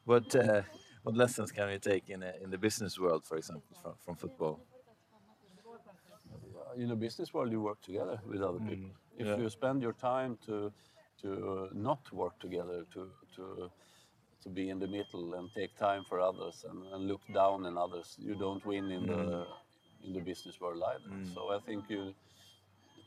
[0.05, 0.61] what uh,
[1.03, 4.15] what lessons can we take in a, in the business world, for example, from, from
[4.15, 4.59] football?
[6.77, 8.91] In the business world, you work together with other mm, people.
[9.17, 9.37] If yeah.
[9.37, 10.71] you spend your time to
[11.21, 13.71] to not work together, to to
[14.43, 17.77] to be in the middle and take time for others and, and look down on
[17.77, 19.07] others, you don't win in mm.
[19.07, 19.45] the
[20.03, 21.15] in the business world either.
[21.15, 21.33] Mm.
[21.33, 22.13] So I think you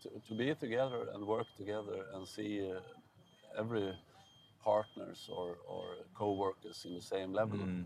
[0.03, 2.81] to, to, be together and work together and see uh,
[3.59, 3.93] every
[4.63, 7.85] partners or, or co-workers in the same level mm.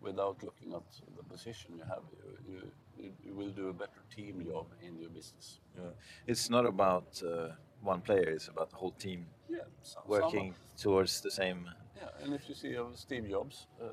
[0.00, 0.82] without looking at
[1.16, 2.04] the position you have
[2.48, 2.60] you,
[2.98, 5.90] you, you, will do a better team job in your business yeah.
[6.26, 7.48] it's not about uh,
[7.82, 9.58] one player it's about the whole team yeah,
[10.06, 13.86] working towards the same yeah and if you see of steve jobs uh,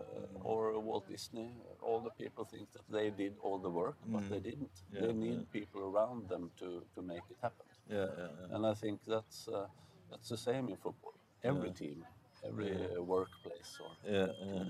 [0.43, 1.49] or walt disney
[1.81, 4.13] all the people think that they did all the work mm.
[4.13, 5.59] but they didn't yeah, they need yeah.
[5.59, 9.65] people around them to, to make it happen yeah, yeah and i think that's uh,
[10.09, 11.13] that's the same in football.
[11.43, 12.03] Every team,
[12.45, 12.99] every yeah.
[12.99, 14.63] workplace, or yeah, yeah.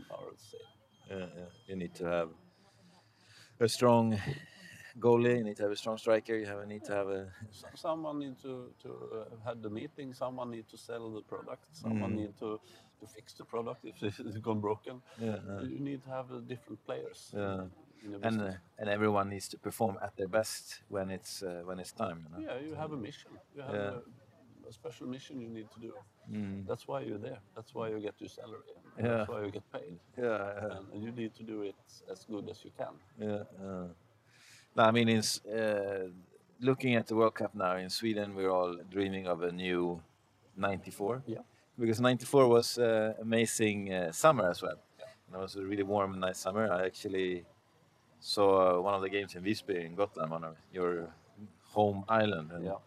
[1.10, 1.26] Yeah, yeah.
[1.68, 2.30] You need to have
[3.60, 4.20] a strong
[5.00, 5.38] goalie.
[5.38, 6.36] You need to have a strong striker.
[6.36, 7.28] You have a need to have a.
[7.76, 10.14] Someone need to to uh, have the meeting.
[10.14, 11.66] Someone need to sell the product.
[11.72, 12.22] Someone mm.
[12.22, 12.60] need to
[13.00, 15.02] to fix the product if it's gone broken.
[15.20, 17.32] Yeah, you need to have uh, different players.
[17.34, 17.66] Yeah.
[18.22, 21.92] And uh, and everyone needs to perform at their best when it's uh, when it's
[21.92, 22.20] time.
[22.24, 22.40] You know?
[22.48, 23.32] Yeah, you have a mission.
[23.56, 23.92] You have yeah.
[24.66, 25.94] a, a special mission you need to do.
[26.32, 26.68] Mm.
[26.68, 27.40] That's why you're there.
[27.56, 28.76] That's why you get your salary.
[28.98, 29.08] Yeah.
[29.08, 30.00] That's why you get paid.
[30.18, 30.78] Yeah, yeah.
[30.78, 31.76] And, and, you need to do it
[32.12, 32.96] as good as you can.
[33.20, 33.44] Yeah.
[34.78, 36.10] No, I mean, it's uh,
[36.62, 40.02] looking at the World Cup now in Sweden, we're all dreaming of a new
[40.56, 41.24] '94.
[41.26, 41.40] Yeah.
[41.80, 44.80] Because '94 was uh, amazing uh, summer as well.
[45.00, 45.06] Yeah.
[45.28, 46.72] And it was a really warm and nice summer.
[46.72, 47.44] I actually
[48.20, 51.10] saw one of the games in Visby in Gotland, one of your
[51.74, 52.52] home island.
[52.52, 52.78] And yeah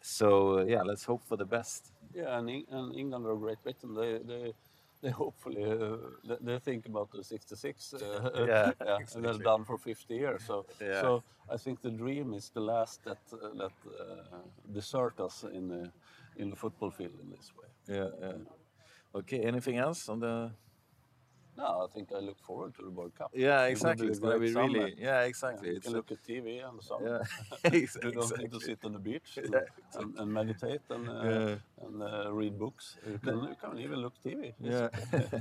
[0.00, 1.92] so yeah, let's hope for the best.
[2.14, 4.52] Yeah, and, and England or Great Britain, they they,
[5.02, 5.96] they hopefully uh,
[6.28, 7.94] they, they, think about the '66.
[7.94, 7.98] Uh,
[8.34, 9.14] yeah, yeah exactly.
[9.14, 10.42] and they're done for 50 years.
[10.46, 11.00] So yeah.
[11.00, 14.38] so I think the dream is the last that uh, that uh,
[14.72, 15.90] desert us in the
[16.36, 17.96] in the football field in this way.
[17.96, 18.32] Yeah, yeah.
[19.14, 19.40] Okay.
[19.40, 20.52] Anything else on the?
[21.60, 23.30] No, I think I look forward to the World Cup.
[23.34, 24.06] Yeah, exactly.
[24.08, 24.94] It's gonna great be really.
[24.98, 25.68] Yeah, exactly.
[25.68, 27.70] You It's can look at TV and so yeah,
[28.04, 31.22] You don't need to sit on the beach and, Yeah, and, and meditate and, uh,
[31.30, 31.56] Yeah.
[31.84, 32.96] and uh, read books.
[33.06, 34.54] You can, you can even look TV.
[34.60, 34.88] Yeah.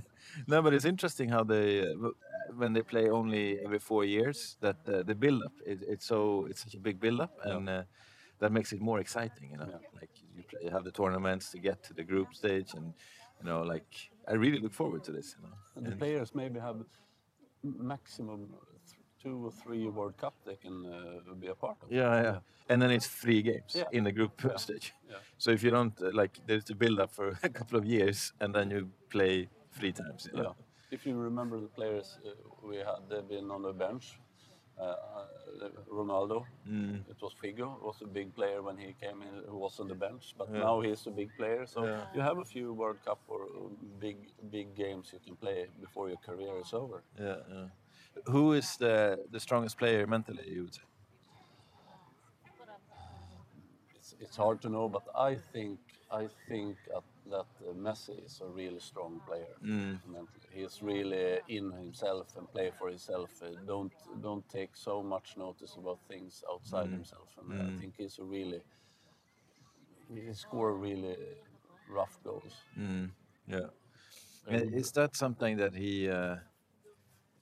[0.48, 2.12] no, but it's interesting how they uh,
[2.62, 6.48] when they play only every four years that uh, the build up it, it's so
[6.50, 7.56] it's such a big build up Yeah.
[7.58, 7.84] and uh,
[8.40, 9.52] that makes it more exciting.
[9.52, 10.00] You know, Yeah.
[10.02, 12.94] like you, play, you have the tournaments to get to the group stage and
[13.40, 15.36] you know like I really look forward to this.
[15.38, 15.56] You know.
[15.76, 16.78] And the And- players maybe have
[17.64, 21.92] maximum th- two or three World Cup they can uh, be a part of.
[21.92, 22.40] Yeah, yeah.
[22.70, 23.90] And then it's three games Yeah.
[23.92, 24.58] in the group Yeah.
[24.58, 24.94] stage.
[25.10, 25.18] Yeah.
[25.38, 28.34] So if you don't uh, like, there's the build up for a couple of years,
[28.40, 30.28] and then you play three times.
[30.32, 30.44] You know?
[30.44, 30.66] Yeah.
[30.92, 32.30] If you remember the players uh,
[32.68, 34.20] we had, they've been on the bench.
[34.80, 37.04] Uh, uh, Ronaldo, Mm.
[37.10, 39.96] it was Figo, was a big player when he came in, who was on the
[39.96, 40.60] bench, but Yeah.
[40.60, 41.66] now he's a big player.
[41.68, 42.06] So Yeah.
[42.14, 44.18] you have a few World Cup or uh, big
[44.52, 47.04] big games you can play before your career is over.
[47.20, 47.68] Yeah, yeah.
[48.34, 50.48] Who is the the strongest player mentally?
[50.56, 50.84] You would say.
[53.96, 55.80] It's, it's hard to know, but I think
[56.12, 59.56] I think at, that uh, Messi is a really strong player.
[59.64, 60.00] Mm.
[60.52, 63.30] He's really in himself and play for himself.
[63.42, 66.94] Uh, don't don't take so much notice about things outside Mm.
[66.94, 67.30] himself.
[67.38, 68.62] And I think he's a really
[70.14, 71.16] he score really
[71.88, 72.56] rough goals.
[72.78, 73.12] Mm.
[73.48, 73.70] Yeah.
[74.48, 76.36] And Is that something that he uh,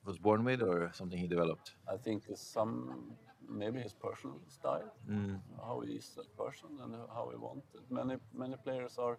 [0.04, 1.74] was born with, or something he developed?
[1.88, 3.16] I think it's some
[3.48, 5.40] maybe his personal style, Mm.
[5.66, 7.82] how he is as a person and how he wants it.
[7.90, 9.18] Many many players are,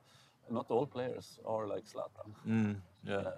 [0.51, 2.33] not all players are like Zlatan.
[2.47, 2.75] Mm.
[3.03, 3.15] Yeah.
[3.17, 3.31] Uh,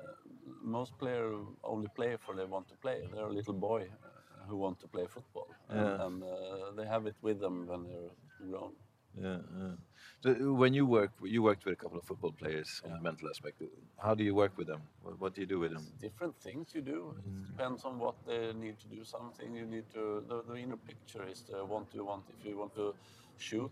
[0.63, 3.01] most players only play for they want to play.
[3.13, 6.05] They're a little boy uh, who want to play football, and, Yeah.
[6.05, 8.73] and uh, they have it with them when they're grown.
[9.19, 9.75] Yeah, yeah.
[10.23, 13.01] So uh, when you work, you worked with a couple of football players on the
[13.01, 13.61] mental aspect.
[13.97, 14.81] How do you work with them?
[15.03, 15.85] What, what do you do with them?
[15.99, 17.13] Different things you do.
[17.17, 19.03] It depends on what they need to do.
[19.03, 20.23] Something you need to.
[20.27, 22.23] The, the inner picture is the what you want.
[22.39, 22.93] If you want to
[23.37, 23.71] shoot,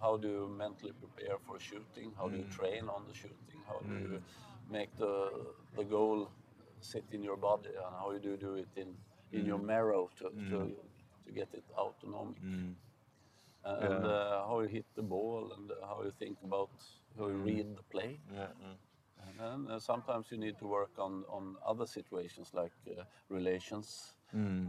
[0.00, 2.12] how do you mentally prepare for shooting?
[2.16, 3.60] How do you train on the shooting?
[3.66, 4.20] How do you
[4.68, 5.14] make the
[5.76, 6.30] the goal
[6.80, 8.96] sit in your body, and how do you do do it in
[9.32, 10.58] in your marrow to, to
[11.24, 12.42] to get it autonomic.
[13.64, 16.70] and uh, how you hit the ball and how you think about
[17.18, 18.20] how you read the play.
[18.32, 18.48] Yeah,
[19.26, 24.14] And then uh, sometimes you need to work on, on other situations like uh, relations,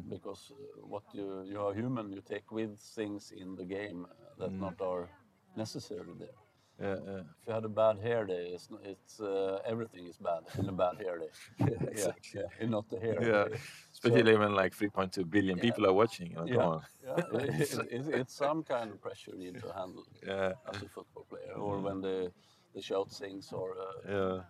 [0.09, 4.05] because uh, what you you are human, you take with things in the game
[4.39, 5.09] that not are
[5.55, 6.37] necessary there.
[6.79, 7.21] yeah, yeah.
[7.41, 10.71] If you had a bad hair day, it's, it's uh, everything is bad in a
[10.73, 11.31] bad hair day.
[11.59, 12.41] yeah, exactly.
[12.41, 13.21] yeah, and not the hair.
[13.21, 13.43] yeah.
[13.49, 13.57] day.
[13.93, 15.61] Especially when like 3.2 billion Yeah.
[15.61, 16.31] people are watching.
[16.31, 16.81] You know, come Yeah, on.
[17.03, 17.41] yeah.
[17.43, 21.25] It- it- it's, some kind of pressure you need to handle Yeah, as a football
[21.29, 22.31] player, or when the
[22.73, 24.41] the shout sings, or uh, yeah,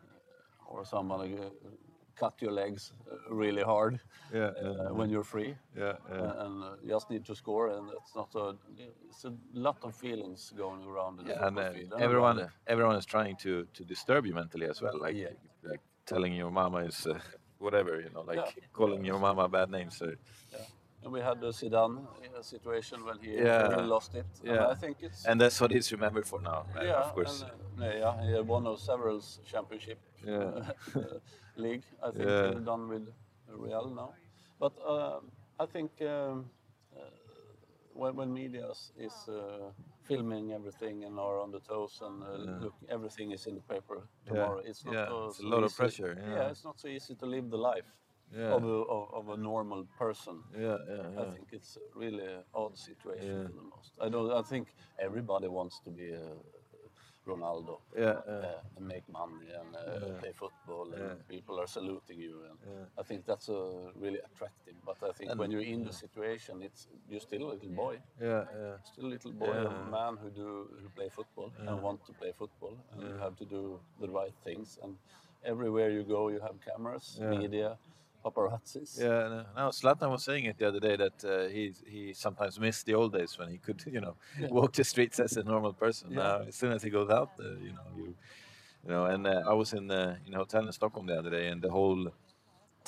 [0.72, 1.50] or someone uh,
[2.16, 4.00] cut your legs uh, really hard
[4.34, 8.16] yeah, uh, yeah, when you're free, yeah, and uh, just need to score, and it's
[8.16, 8.56] not a
[9.10, 13.06] it's a lot of feelings going around in Yeah, and uh, and everyone, everyone is
[13.06, 15.16] trying to to disturb you mentally as well, like
[15.64, 17.20] like telling your mama is uh,
[17.60, 18.42] whatever, you know, like
[18.74, 20.02] calling your mama bad names.
[20.02, 20.18] And
[21.12, 21.98] we had the Zidane
[22.38, 23.86] uh, situation when he Yeah.
[23.96, 24.26] lost it.
[24.44, 24.52] Yeah.
[24.54, 27.42] And I think it's and that's what he's remembered for now, uh, yeah, of course.
[27.42, 30.72] And, uh, yeah, he had won of several championship Yeah.
[30.96, 31.20] uh,
[31.56, 31.84] league.
[32.04, 32.54] I think Yeah.
[32.54, 33.08] he's done with
[33.48, 34.14] Real now.
[34.60, 35.20] But uh,
[35.60, 36.50] I think um,
[36.96, 37.00] uh,
[37.94, 39.72] when, when media is, uh,
[40.04, 44.08] filming everything and are on the toes and uh, look, everything is in the paper
[44.28, 44.60] tomorrow.
[44.64, 45.76] It's not Yeah, so, it's a lot of easy.
[45.76, 46.50] pressure, yeah.
[46.52, 47.86] it's not so easy to live the life
[48.36, 48.54] Yeah.
[48.56, 50.44] of, a, of, of a normal person.
[50.54, 53.48] Yeah, yeah, I think it's a really odd situation Yeah.
[53.48, 53.92] for the most.
[54.02, 54.32] I don't.
[54.32, 54.68] I think
[55.00, 56.20] everybody wants to be uh,
[57.28, 57.80] Ronaldo.
[57.98, 58.34] Yeah, yeah.
[58.34, 60.20] Uh, and make money and uh, Yeah.
[60.22, 61.16] play football, and Yeah.
[61.28, 62.36] people are saluting you.
[62.50, 62.86] And Yeah.
[63.02, 64.76] I think that's uh, really attractive.
[64.86, 67.96] But I think And- when you're in the situation, it's you're still a little boy,
[68.22, 68.78] Yeah, yeah.
[68.84, 69.88] still a little boy, Yeah.
[69.88, 70.48] a man who do
[70.82, 74.36] who play football and want to play football, and you have to do the right
[74.44, 74.80] things.
[74.84, 74.98] And
[75.44, 77.38] everywhere you go, you have cameras, Yeah.
[77.40, 77.78] media,
[78.26, 79.00] paparazzis.
[79.00, 79.70] Yeah, no, no.
[79.80, 83.12] Zlatan was saying it the other day that uh, he he sometimes missed the old
[83.20, 84.16] days when he could, you know,
[84.58, 86.06] walk the streets as a normal person.
[86.12, 86.18] Yeah.
[86.24, 88.08] Now, as soon as he goes out, uh, you know, you,
[88.84, 89.04] you know.
[89.14, 91.62] And uh, I was in uh, in a hotel in Stockholm the other day, and
[91.62, 92.04] the whole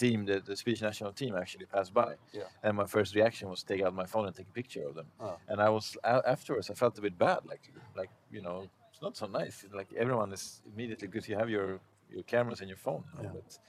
[0.03, 2.11] team, the, the Swedish national team, actually passed by.
[2.31, 2.43] Yeah.
[2.63, 4.93] And my first reaction was to take out my phone and take a picture of
[4.99, 5.07] them.
[5.19, 5.37] Ah.
[5.49, 5.97] And I was
[6.35, 8.57] afterwards, I felt a bit bad, like like you know,
[8.91, 9.65] it's not so nice.
[9.79, 11.79] Like everyone is immediately because you have your
[12.15, 13.03] your cameras and your phone.
[13.17, 13.41] you know, Yeah.
[13.41, 13.59] But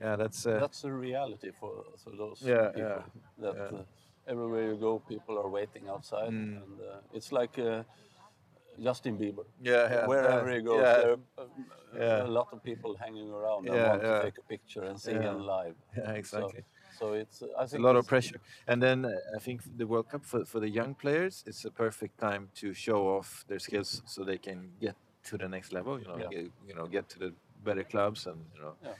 [0.00, 0.46] yeah, that's.
[0.46, 2.82] Uh, that's a reality for, for those Yeah, people.
[2.82, 3.02] yeah,
[3.38, 3.78] That yeah.
[3.78, 3.84] Uh,
[4.26, 6.62] everywhere you go, people are waiting outside, Mm.
[6.62, 7.82] and uh, it's like uh,
[8.82, 9.44] Justin Bieber.
[9.62, 11.46] Yeah, yeah, Wherever he goes, there are uh,
[11.98, 12.26] Yeah.
[12.26, 15.12] a lot of people hanging around and Yeah, want to take a picture and see
[15.12, 15.30] Yeah.
[15.30, 15.76] him live.
[15.96, 16.64] Yeah, exactly.
[16.98, 18.40] So, it's uh, I It's a lot of pressure.
[18.66, 21.70] And then uh, I think the World Cup for, for the young players, it's a
[21.70, 25.98] perfect time to show off their skills so they can get to the next level.
[26.00, 26.28] You know, Yeah.
[26.30, 27.32] get, you know, get to the
[27.64, 28.74] better clubs, and you know.
[28.82, 28.94] Yeah.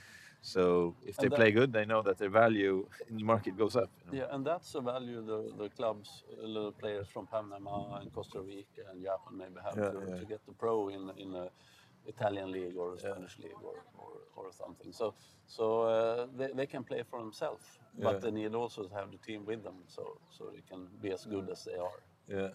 [0.53, 3.75] So if they that- play good, they know that their value in the market goes
[3.75, 3.89] up.
[3.97, 4.13] you know.
[4.19, 8.39] Yeah, and that's a value the, the clubs, uh, little players from Panama and Costa
[8.41, 10.19] Rica and Japan maybe have Yeah, to, yeah.
[10.19, 11.47] to get the pro in in a
[12.13, 13.05] Italian league or a Yeah.
[13.11, 14.91] Spanish league or, or, or something.
[14.93, 15.05] So
[15.57, 17.65] so uh, they, they can play for themselves,
[17.97, 18.03] Yeah.
[18.07, 20.03] but they need also to have the team with them so
[20.35, 21.99] so they can be as good as they are.
[22.37, 22.51] Yeah.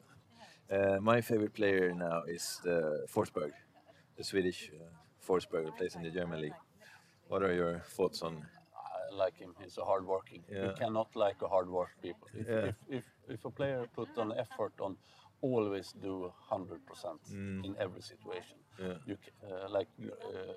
[0.76, 2.78] Uh, my favorite player now is the
[3.14, 3.52] Forsberg,
[4.16, 4.78] the Swedish uh,
[5.26, 6.58] Forsberg who plays in the German league.
[7.30, 8.34] What are your thoughts on?
[8.74, 9.54] I like him.
[9.62, 10.42] He's a hard working.
[10.50, 10.64] Yeah.
[10.66, 12.26] You cannot like a hard work people.
[12.34, 12.66] If, Yeah.
[12.70, 14.96] if, if, if a player put an effort on
[15.40, 18.86] always do 100% in every situation, Mm.
[18.88, 18.98] Yeah.
[19.08, 19.16] you
[19.48, 20.54] uh, like uh,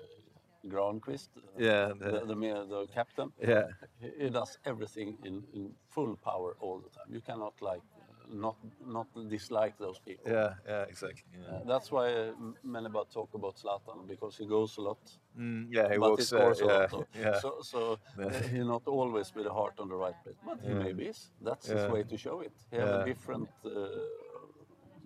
[0.72, 3.66] Granqvist, uh, Yeah, the, the- the, the captain, Yeah,
[4.00, 7.08] he, he does everything in, in full power all the time.
[7.16, 7.82] You cannot like
[8.28, 8.56] not
[8.86, 10.32] not dislike those people.
[10.32, 11.22] yeah, yeah, exactly.
[11.32, 12.32] Yeah, Uh, that's why uh,
[12.62, 14.98] many about talk about Zlatan because he goes a lot,
[15.38, 16.22] mm, yeah he but walks.
[16.22, 16.90] he scores uh, a lot.
[16.90, 17.40] So, yeah.
[17.40, 20.68] so, so uh, he not always with the heart on the right place, but he
[20.68, 20.84] Yeah.
[20.84, 21.30] maybe is.
[21.44, 21.74] That's Yeah.
[21.74, 22.52] his way to show it.
[22.70, 23.02] He have Yeah.
[23.02, 23.70] a different, uh,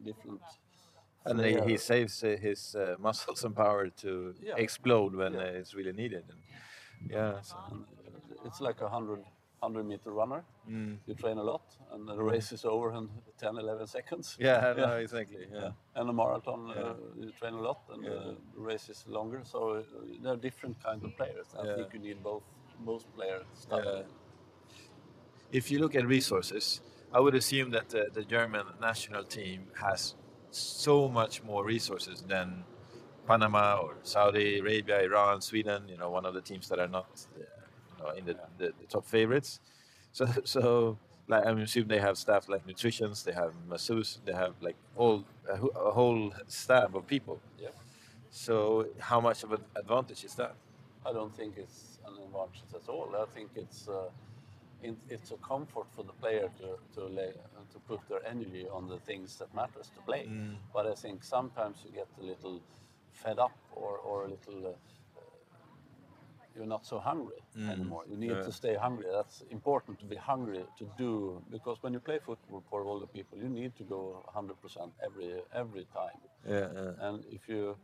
[0.04, 0.40] different.
[1.24, 4.56] and he, he saves uh, his uh, muscles and power to Yeah.
[4.56, 5.40] explode when Yeah.
[5.42, 6.24] uh, it's really needed.
[6.30, 6.40] And
[7.10, 9.24] yeah, so, And, uh, it's like a hundred.
[9.60, 10.44] 100 meter runner.
[10.68, 10.96] mm.
[11.06, 14.36] You train a lot, and the race is over in 10, 11 seconds.
[14.38, 15.46] yeah, no, exactly.
[15.52, 16.82] Yeah, And a marathon, Yeah.
[16.82, 18.10] uh, you train a lot, and Yeah.
[18.10, 19.40] uh, the race is longer.
[19.44, 19.82] So uh,
[20.22, 21.46] there are different kinds of players.
[21.58, 21.74] I Yeah.
[21.76, 22.44] think you need both
[22.84, 23.46] both players.
[23.70, 24.02] Yeah.
[25.50, 26.80] If you look at resources,
[27.12, 30.14] I would assume that the, the German national team has
[30.50, 32.64] so much more resources than
[33.26, 35.88] Panama or Saudi Arabia, Iran, Sweden.
[35.88, 37.42] You know, one of the teams that are not, uh,
[38.16, 39.60] in the, the, the top favorites.
[40.10, 44.54] So, so like I assume they have staff like nutritionists, they have masseuse, they have
[44.60, 45.54] like all a,
[45.88, 47.38] a whole staff of people.
[47.60, 47.74] Yep.
[48.30, 50.54] So, how much of an advantage is that?
[51.04, 53.14] I don't think it's an advantage at all.
[53.16, 54.08] I think it's uh,
[54.82, 57.32] it, it's a comfort for the player to to, lay,
[57.72, 60.26] to put their energy on the things that matters to play.
[60.26, 60.56] Mm.
[60.72, 62.60] But I think sometimes you get a little
[63.12, 64.68] fed up or, or a little.
[64.68, 64.76] Uh,
[66.58, 67.40] you're not so hungry
[67.72, 68.02] anymore.
[68.10, 68.38] You need Mm.
[68.40, 68.46] Yeah.
[68.48, 69.06] to stay hungry.
[69.18, 71.12] That's important to be hungry to do
[71.56, 74.00] because when you play football for all the people, you need to go
[74.34, 75.30] 100% every
[75.62, 76.18] every time.
[76.54, 77.06] Yeah, yeah.
[77.06, 77.76] And if you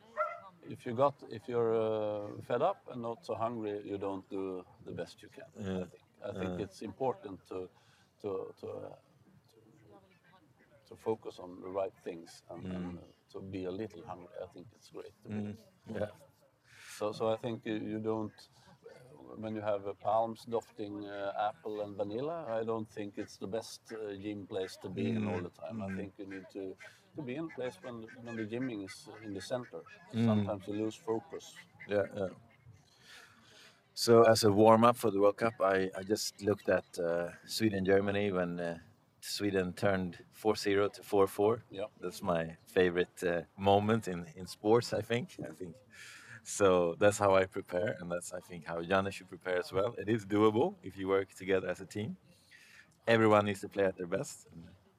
[0.75, 4.43] if you got if you're uh, fed up and not so hungry, you don't do
[4.87, 5.49] the best you can.
[5.61, 5.91] I think
[6.31, 7.59] I think it's important to
[8.23, 8.97] to to, uh,
[9.53, 9.59] to
[10.89, 14.35] to focus on the right things and, and uh, to be a little hungry.
[14.45, 15.15] I think it's great.
[15.23, 15.35] To be.
[15.35, 15.57] Mm.
[16.01, 16.11] Yeah.
[16.99, 18.33] So so I think you, you don't.
[19.37, 23.47] When you have uh, palms dofting uh, apple and vanilla, I don't think it's the
[23.47, 25.83] best uh, gym place to be in all the time.
[25.83, 26.77] I think you need to,
[27.17, 29.81] to be in a place when, when the gymming is in the center.
[30.13, 31.55] Sometimes you lose focus.
[31.89, 32.29] Yeah, yeah.
[33.95, 37.29] So as a warm up for the World Cup, I, I just looked at uh,
[37.47, 38.79] Sweden Germany when uh,
[39.21, 41.61] Sweden turned 4-0 to 4-4.
[41.71, 41.85] Yeah.
[42.01, 45.37] That's my favorite uh, moment in, in sports, I think.
[45.43, 45.75] I think
[46.45, 49.95] so that's how I prepare and that's I think how Janne should prepare as well.
[49.99, 52.17] It is doable if you work together as a team.
[53.07, 54.47] Everyone needs to play at their best.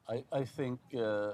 [0.08, 1.32] I, I think uh,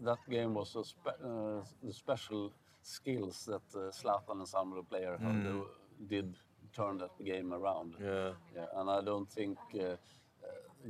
[0.00, 4.76] that game was a spe- uh, the special skills that uh, Zlatan and some of
[4.76, 5.64] the players how
[6.08, 6.34] did
[6.74, 7.94] turn that game around.
[8.02, 8.30] Yeah.
[8.56, 9.96] Yeah, and I don't think uh, uh,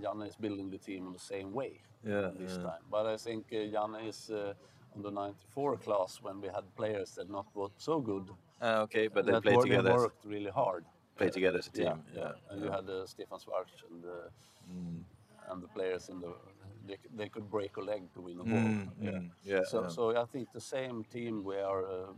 [0.00, 2.62] Janne is building the team in the same way Yeah, this yeah.
[2.62, 2.82] time.
[2.90, 4.54] But I think uh, Janne is uh,
[4.94, 8.28] on the 94 class when we had players that not was so good.
[8.62, 9.90] Uh, okay, but they that play together.
[9.90, 10.85] As, worked really hard.
[11.16, 12.05] play together as a Yeah, team.
[12.14, 12.33] yeah.
[12.51, 14.31] And you had uh, Stefan Schwarz and uh,
[14.70, 15.03] Mm.
[15.51, 16.33] and the players in the
[16.87, 18.55] they, they could break a leg to win a ball.
[18.55, 19.11] Mm, Yeah.
[19.11, 19.88] mm, yeah, So yeah.
[19.88, 22.12] so I think the same team we are uh,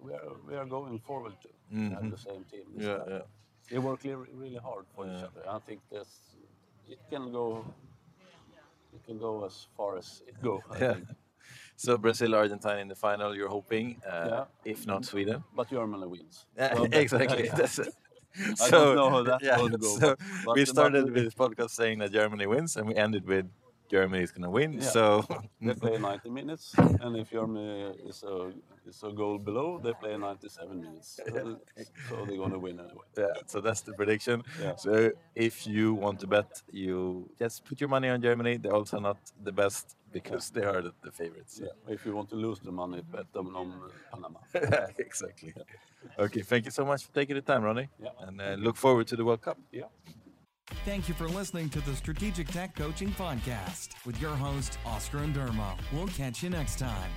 [0.00, 1.48] we are we are going forward to
[1.94, 2.66] have the same team.
[2.76, 3.08] Yeah, time.
[3.08, 3.22] yeah.
[3.70, 5.42] They work really, really hard for each other.
[5.48, 6.08] I think this
[6.88, 7.64] it can go
[8.94, 10.62] it can go as far as it go.
[10.80, 10.96] Yeah.
[11.76, 13.34] So Brazil, Argentina in the final.
[13.36, 14.44] You're hoping, uh, Yeah.
[14.72, 15.44] if not Sweden.
[15.54, 16.46] But Germany wins.
[16.58, 17.44] So exactly.
[17.52, 17.94] it.
[18.60, 21.24] I don't know how that's yeah, going to go, So but- we but- started with
[21.24, 23.46] this podcast saying that Germany wins, and we ended with
[23.88, 24.74] Germany is going to win.
[24.74, 24.80] Yeah.
[24.80, 25.24] So
[25.60, 28.52] They play 90 minutes, and if Germany is a
[28.86, 31.20] is a goal below, they play 97 minutes.
[31.26, 31.58] So,
[32.08, 33.04] so they're going to win anyway.
[33.18, 34.42] yeah, so that's the prediction.
[34.62, 34.76] Yeah.
[34.76, 38.56] So if you want to bet, you just put your money on Germany.
[38.58, 41.60] They're also not the best because they are the, the favorites.
[41.62, 41.94] Yeah.
[41.94, 43.72] If you want to lose the money, bet them on
[44.12, 44.38] Panama.
[44.98, 45.52] exactly.
[46.18, 47.88] Okay, thank you so much for taking the time, Ronnie.
[48.02, 48.10] Yeah.
[48.20, 49.58] And uh, look forward to the World Cup.
[49.72, 49.84] Yeah.
[50.84, 55.32] Thank you for listening to the Strategic Tech Coaching Podcast with your host, Oscar and
[55.92, 57.10] We'll catch you next time.